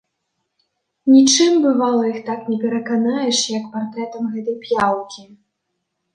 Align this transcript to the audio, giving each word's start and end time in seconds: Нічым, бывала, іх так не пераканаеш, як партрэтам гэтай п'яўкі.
Нічым, 1.15 1.53
бывала, 1.65 2.03
іх 2.13 2.17
так 2.31 2.41
не 2.53 2.57
пераканаеш, 2.65 3.37
як 3.59 3.69
партрэтам 3.75 4.23
гэтай 4.35 4.59
п'яўкі. 4.67 5.29